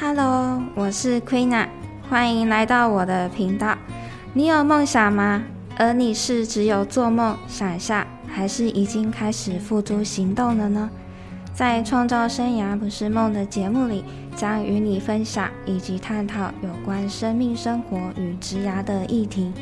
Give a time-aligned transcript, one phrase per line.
[0.00, 1.66] Hello，我是 Queena，
[2.08, 3.76] 欢迎来到我的频道。
[4.32, 5.42] 你有梦想吗？
[5.76, 10.88] 而你是只有做梦想象，还是已经开始付诸行动了呢？
[11.52, 14.04] 在创造生涯不是梦的节目里，
[14.36, 19.52] 将与你分享以及探讨有关生命、生活与职涯的议题，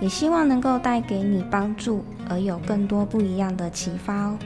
[0.00, 4.36] 也希望能够带给你帮助，而有更多不一样的启发哦。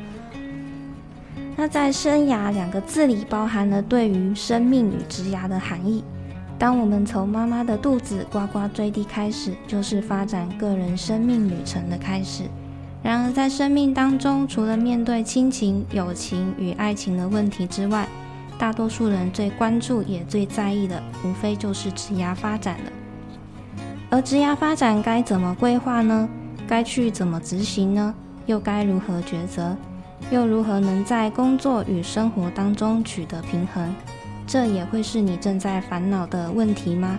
[1.57, 6.03] 那在“生涯”两个字里，包含了对于生命与职涯的含义。
[6.59, 12.45] 当我们从妈妈的肚子呱呱坠地开始，就是发展个人生命旅程的开始。
[13.03, 18.07] 然而，在生命当中，除了面对亲情、友情与爱情的问题之外，
[18.59, 22.93] 大多数人最关注也最在意的，无非就是职涯发展了。
[24.11, 26.29] 而职涯发展该怎么规划呢？
[26.67, 28.15] 该去怎么执行呢？
[28.45, 29.75] 又该如何抉择？
[30.31, 33.95] 又如何能在工作与生活当中取得平衡？
[34.47, 37.19] 这也会是你正在烦恼的问题吗？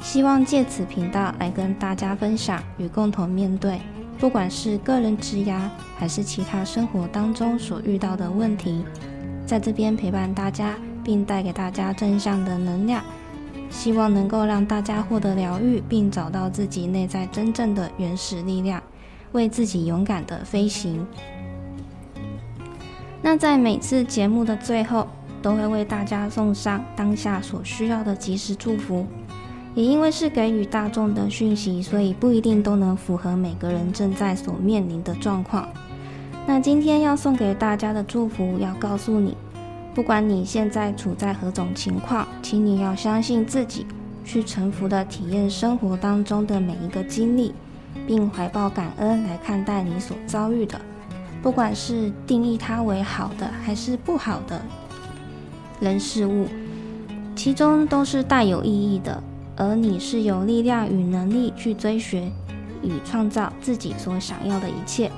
[0.00, 3.80] 希望借此频道来跟大家分享与共同面对。
[4.18, 8.84] 不管是个人职涯，还是其他生活当中所遇到的问题，
[9.46, 13.02] 在这边陪伴大家，并带给大家正向的能量，
[13.70, 18.82] 希望能够让大家获得疗愈，并找到自己内在真正的原始力量，
[19.32, 21.06] 为自己勇敢的飞行。
[23.24, 25.08] 那在每次节目的最后，
[25.40, 29.06] 都会为大家送上当下所需要的及时祝福。
[29.74, 35.66] 也因为是给予大众的讯息，所以不一定都能符合每个人正在所面临的状况。
[36.46, 39.34] 那今天要送给大家的祝福，要告诉你，
[39.94, 43.86] 不管你现在处在何种情况，请你要相信自己，
[44.22, 47.54] 去沉浮的体验生活当中的每一个经历，
[48.06, 50.78] 并怀抱感恩来看待你所遭遇的，
[51.44, 54.62] 不管是定义它为好的还是不好的
[55.78, 56.46] 人事物，
[57.36, 59.22] 其中都是带有意义的。
[59.54, 62.32] 而你是有力量与能力去追寻
[62.82, 65.12] 与创造自己所想要的一切。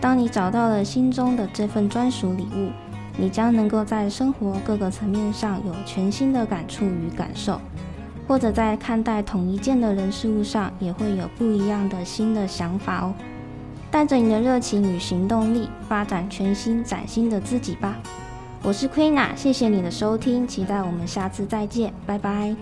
[0.00, 2.70] 当你找到了心中的这份专属礼物，
[3.16, 7.60] 你将能够在生活各个层面上有全新的感触与感受，
[8.26, 13.14] 或者在看待同一件的人事物上，也会有不一样的新的想法哦。
[13.92, 17.98] 带着你的热情与行动力，发展全新崭新的自己吧。
[18.62, 22.56] 我是 Queena，谢谢你的收听，期待我们下次再见，拜拜。